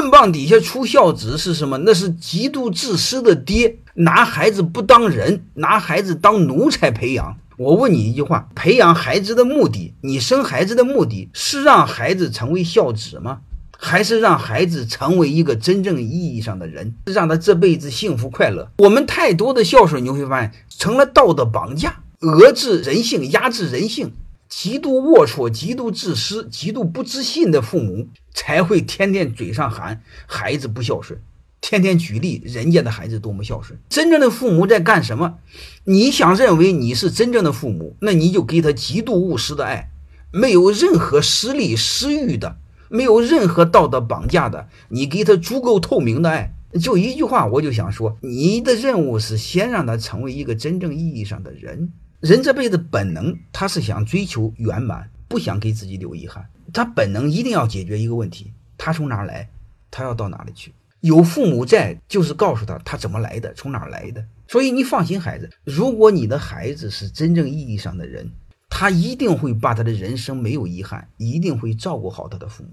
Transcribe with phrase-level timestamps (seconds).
[0.00, 1.76] 棍棒底下出孝子是什么？
[1.84, 7.36] 那是极度自私的爹，拿孩子不当人，拿孩子当奴才培养。
[7.58, 13.40] 我问你一句话：培养孩子的目的，你生孩子的目的是让孩子成为孝子吗？
[13.76, 18.70] 还是让孩子成为一个真正意义上的人，让他这辈子幸福快乐？
[18.78, 24.12] 我们太多的孝顺，你会发现成了道德绑架，遏制人性，压制人性。
[24.50, 31.18] 极度龌龊、极度自私、极度不自信的父母，才会天天嘴上喊孩子不孝顺，
[31.62, 33.78] 天天举例人家的孩子多么孝顺。
[33.88, 35.38] 真正的父母在干什么？
[35.84, 39.88] 你想认为你是真正的父母，那你就给他极度务实的爱，
[40.32, 42.58] 没有任何私利私欲的。
[42.92, 51.92] 没有任何道德绑架的，你给他足够透明的爱，就一句话，我就想说，你的任务是先让他成为一个真正意义上的人。
[52.20, 56.46] 人这辈子本能，他是想追求圆满，不想给自己留遗憾。
[56.72, 59.48] 他本能一定要解决一个问题：他从哪来，
[59.90, 60.72] 他要到哪里去？
[61.00, 64.24] 有父母在，就是告诉他他怎么来的，从哪来的。
[64.46, 68.30] 所以你放心，孩子，如果你的孩子是真正意义上的人。
[68.72, 72.70] 他一定会把他的人生没有遗憾，一定会照顾好他的父母。